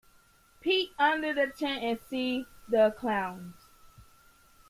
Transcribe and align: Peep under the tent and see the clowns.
Peep 0.61 0.95
under 0.99 1.31
the 1.31 1.45
tent 1.45 1.83
and 1.83 1.99
see 2.09 2.47
the 2.67 2.89
clowns. 2.97 3.53